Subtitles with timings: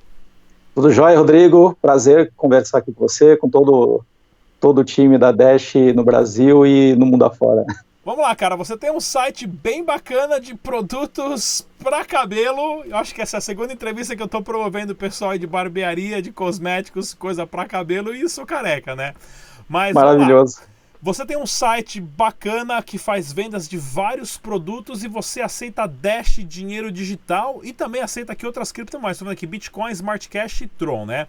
[0.76, 1.78] Tudo jóia, Rodrigo.
[1.82, 4.04] Prazer conversar aqui com você, com todo,
[4.60, 7.64] todo o time da Dash no Brasil e no mundo afora.
[8.04, 8.58] Vamos lá, cara.
[8.58, 12.84] Você tem um site bem bacana de produtos para cabelo.
[12.84, 15.48] Eu acho que essa é a segunda entrevista que eu estou promovendo o pessoal de
[15.48, 19.14] barbearia, de cosméticos, coisa para cabelo e sou careca, né?
[19.70, 20.68] Mas, Maravilhoso.
[21.02, 26.46] Você tem um site bacana que faz vendas de vários produtos e você aceita Dash,
[26.46, 29.16] dinheiro digital e também aceita aqui outras criptomoedas.
[29.16, 31.28] Estou vendo aqui Bitcoin, Smart Cash e Tron, né?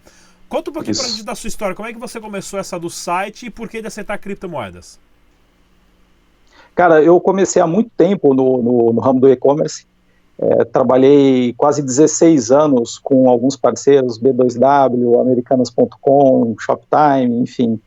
[0.49, 1.73] Conta um pouquinho pra gente da sua história.
[1.73, 4.99] Como é que você começou essa do site e por que de aceitar criptomoedas?
[6.75, 9.85] Cara, eu comecei há muito tempo no, no, no ramo do e-commerce.
[10.37, 17.79] É, trabalhei quase 16 anos com alguns parceiros, B2W, Americanas.com, Shoptime, enfim.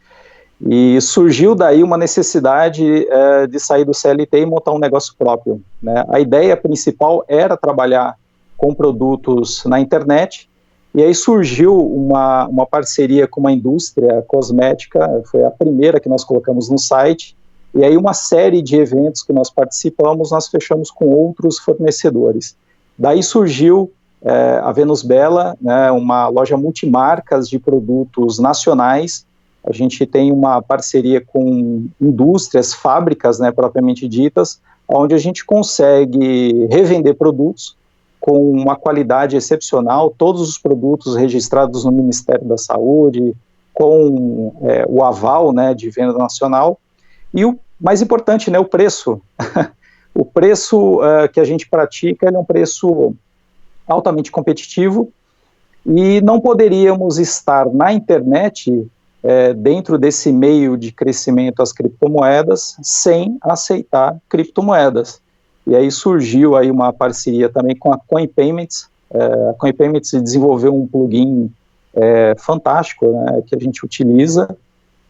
[0.60, 5.60] E surgiu daí uma necessidade é, de sair do CLT e montar um negócio próprio.
[5.83, 6.05] Né?
[6.08, 8.16] A ideia principal era trabalhar
[8.56, 10.48] com produtos na internet,
[10.94, 16.22] e aí surgiu uma, uma parceria com uma indústria cosmética, foi a primeira que nós
[16.22, 17.36] colocamos no site,
[17.75, 22.56] e aí uma série de eventos que nós participamos, nós fechamos com outros fornecedores.
[22.97, 23.91] Daí surgiu
[24.22, 29.27] é, a Venus Bela, né, uma loja multimarcas de produtos nacionais,
[29.65, 36.67] a gente tem uma parceria com indústrias, fábricas, né, propriamente ditas, onde a gente consegue
[36.71, 37.75] revender produtos
[38.21, 43.34] com uma qualidade excepcional, todos os produtos registrados no Ministério da Saúde,
[43.73, 46.78] com é, o aval né, de venda nacional,
[47.33, 49.21] e o mais importante, né, o preço.
[50.15, 53.15] o preço uh, que a gente pratica é um preço
[53.87, 55.11] altamente competitivo,
[55.87, 58.87] e não poderíamos estar na internet
[59.25, 65.19] é, dentro desse meio de crescimento as criptomoedas sem aceitar criptomoedas.
[65.67, 68.87] E aí surgiu aí uma parceria também com a Coin Payments.
[69.11, 71.51] É, a Coin Payments desenvolveu um plugin
[71.95, 74.55] é, fantástico né, que a gente utiliza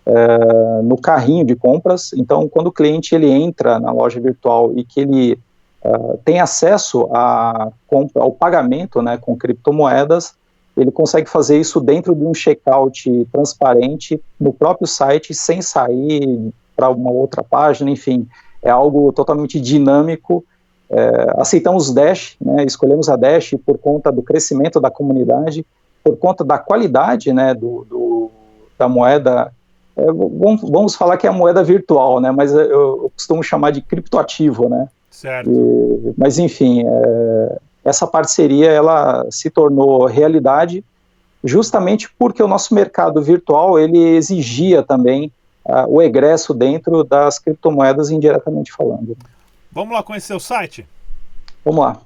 [0.07, 2.13] é, no carrinho de compras.
[2.13, 5.37] Então, quando o cliente ele entra na loja virtual e que ele
[5.83, 7.73] é, tem acesso a,
[8.15, 10.35] ao pagamento né, com criptomoedas,
[10.77, 16.91] ele consegue fazer isso dentro de um checkout transparente no próprio site, sem sair para
[16.91, 18.27] uma outra página, enfim,
[18.63, 20.45] é algo totalmente dinâmico.
[20.91, 25.65] É, aceitamos Dash, né, escolhemos a Dash por conta do crescimento da comunidade,
[26.03, 28.31] por conta da qualidade né, do, do
[28.77, 29.53] da moeda.
[29.97, 33.71] É, vamos, vamos, falar que é a moeda virtual, né, mas eu, eu costumo chamar
[33.71, 34.89] de criptoativo, né?
[35.11, 35.49] Certo.
[35.49, 40.85] E, mas enfim, é, essa parceria ela se tornou realidade
[41.43, 45.31] justamente porque o nosso mercado virtual ele exigia também
[45.65, 49.17] uh, o egresso dentro das criptomoedas indiretamente falando.
[49.71, 50.87] Vamos lá conhecer o site?
[51.65, 52.01] Vamos lá.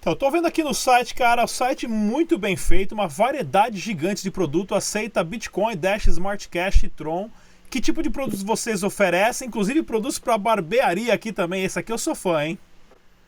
[0.00, 3.78] Então, eu tô vendo aqui no site, cara, o site muito bem feito, uma variedade
[3.78, 7.30] gigante de produto, aceita Bitcoin, Dash, Smart Cash e Tron.
[7.70, 9.48] Que tipo de produtos vocês oferecem?
[9.48, 11.64] Inclusive produtos para barbearia aqui também.
[11.64, 12.58] Esse aqui eu sou fã, hein?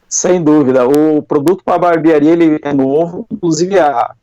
[0.08, 0.86] Sem dúvida.
[0.86, 3.26] O produto para barbearia ele é novo.
[3.30, 4.14] Inclusive, a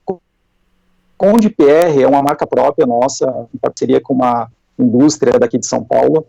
[1.18, 5.84] Conde PR é uma marca própria nossa, em parceria com uma indústria daqui de São
[5.84, 6.26] Paulo.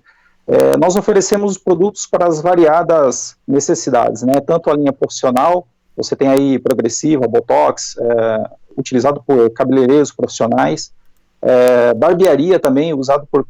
[0.47, 4.34] É, nós oferecemos produtos para as variadas necessidades, né?
[4.47, 5.66] Tanto a linha profissional,
[5.97, 10.93] você tem aí progressiva, botox, é, utilizado por cabeleireiros profissionais,
[11.41, 13.47] é, barbearia também, usado por,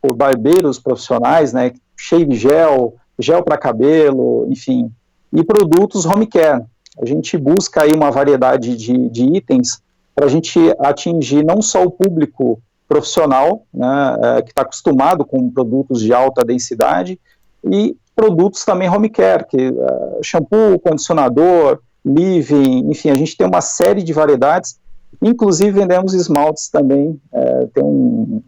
[0.00, 1.72] por barbeiros profissionais, né?
[1.96, 4.90] Shave gel, gel para cabelo, enfim,
[5.32, 6.64] e produtos home care.
[7.00, 9.82] A gente busca aí uma variedade de, de itens
[10.14, 15.50] para a gente atingir não só o público profissional, né, é, que está acostumado com
[15.50, 17.18] produtos de alta densidade,
[17.64, 23.60] e produtos também home care, que é, shampoo, condicionador, living, enfim, a gente tem uma
[23.60, 24.78] série de variedades,
[25.22, 28.42] inclusive vendemos esmaltes também, é, tem um,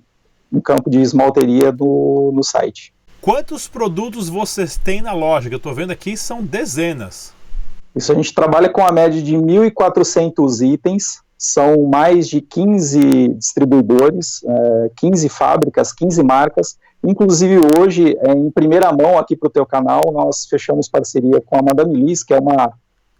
[0.52, 2.93] um, campo de esmalteria do, no site.
[3.24, 5.48] Quantos produtos vocês têm na loja?
[5.48, 7.32] Que eu estou vendo aqui são dezenas.
[7.96, 14.44] Isso a gente trabalha com a média de 1.400 itens, são mais de 15 distribuidores,
[14.44, 16.76] é, 15 fábricas, 15 marcas.
[17.02, 21.56] Inclusive hoje, é, em primeira mão aqui para o teu canal, nós fechamos parceria com
[21.56, 22.74] a Madame Liz, que é uma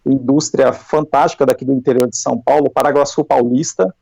[0.04, 3.94] indústria fantástica daqui do interior de São Paulo, Paraguaçu Paulista.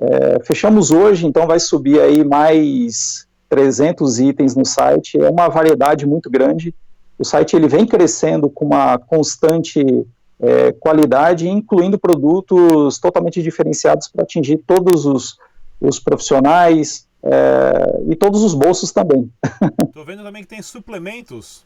[0.00, 6.06] É, fechamos hoje, então vai subir aí mais 300 itens no site, é uma variedade
[6.06, 6.74] muito grande.
[7.18, 9.84] O site ele vem crescendo com uma constante
[10.40, 15.36] é, qualidade, incluindo produtos totalmente diferenciados para atingir todos os,
[15.78, 19.30] os profissionais, é, e todos os bolsos também.
[19.86, 21.62] Estou vendo também que tem suplementos.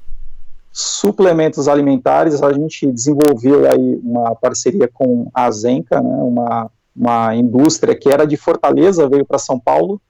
[0.72, 7.94] Suplementos alimentares, a gente desenvolveu aí uma parceria com a Zenca, né, uma, uma indústria
[7.94, 10.00] que era de Fortaleza, veio para São Paulo,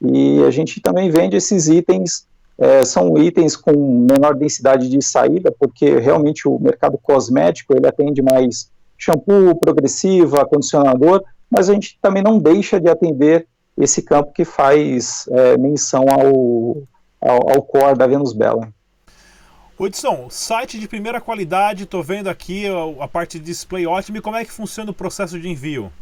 [0.00, 2.26] e a gente também vende esses itens,
[2.58, 8.22] é, são itens com menor densidade de saída, porque realmente o mercado cosmético, ele atende
[8.22, 13.46] mais shampoo, progressiva, condicionador, mas a gente também não deixa de atender
[13.76, 16.82] esse campo que faz é, menção ao,
[17.20, 18.72] ao, ao core da Venus Bella.
[19.78, 24.16] Hudson, site de primeira qualidade, estou vendo aqui a, a, parte de display ótima.
[24.16, 25.92] E como é que funciona o processo de envio?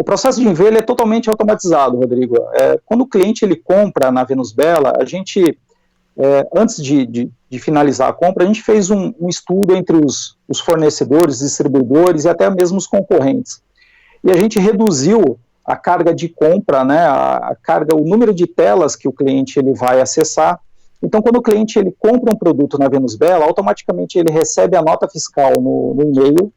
[0.00, 2.34] O processo de envio é totalmente automatizado, Rodrigo.
[2.54, 5.58] É, quando o cliente ele compra na Venus Bella, a gente,
[6.16, 9.94] é, antes de, de, de, finalizar a compra, a gente fez um, um estudo entre
[10.02, 13.62] os, os fornecedores, distribuidores e até mesmo os concorrentes.
[14.24, 18.46] E a gente reduziu a carga de compra, né, a, a, carga, o número de
[18.46, 20.58] telas que o cliente ele vai acessar.
[21.02, 24.82] Então, quando o cliente ele compra um produto na Venus Bela, automaticamente ele recebe a
[24.82, 26.50] nota fiscal no, no e-mail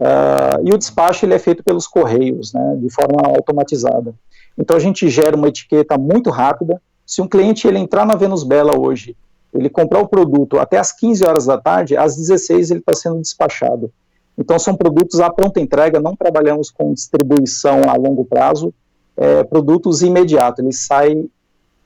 [0.00, 4.14] uh, e o despacho ele é feito pelos correios, né, de forma automatizada.
[4.58, 6.80] Então, a gente gera uma etiqueta muito rápida.
[7.06, 9.16] Se um cliente ele entrar na Venus Bela hoje,
[9.52, 13.20] ele comprar o produto até às 15 horas da tarde, às 16 ele está sendo
[13.20, 13.92] despachado.
[14.36, 18.72] Então, são produtos à pronta entrega, não trabalhamos com distribuição a longo prazo,
[19.16, 21.30] é, produtos imediatos, eles saem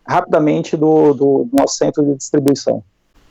[0.06, 2.82] rapidamente do, do, nosso centro de distribuição.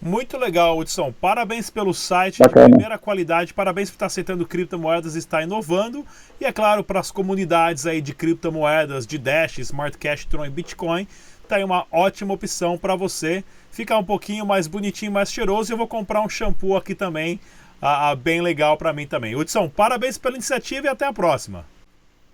[0.05, 1.13] Muito legal, Hudson.
[1.21, 2.65] Parabéns pelo site Bacana.
[2.65, 6.05] de primeira qualidade, parabéns por estar aceitando criptomoedas e estar inovando.
[6.41, 10.49] E é claro, para as comunidades aí de criptomoedas, de Dash, Smart Cash, Tron e
[10.49, 11.07] Bitcoin,
[11.47, 15.71] tá aí uma ótima opção para você ficar um pouquinho mais bonitinho, mais cheiroso.
[15.71, 17.39] E eu vou comprar um shampoo aqui também
[17.81, 19.37] a, bem legal para mim também.
[19.37, 21.63] Hudson, parabéns pela iniciativa e até a próxima.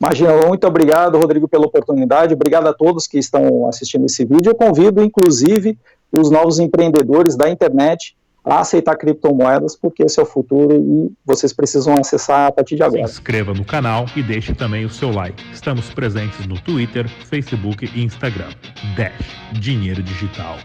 [0.02, 2.34] Imagina, muito obrigado, Rodrigo, pela oportunidade.
[2.34, 4.52] Obrigado a todos que estão assistindo esse vídeo.
[4.52, 5.78] Eu convido, inclusive,
[6.12, 11.54] os novos empreendedores da internet a aceitar criptomoedas, porque esse é o futuro e vocês
[11.54, 13.08] precisam acessar a partir de agora.
[13.08, 15.44] Se inscreva no canal e deixe também o seu like.
[15.54, 18.50] Estamos presentes no Twitter, Facebook e Instagram.
[18.96, 19.14] Dash
[19.54, 20.58] Dinheiro Digital.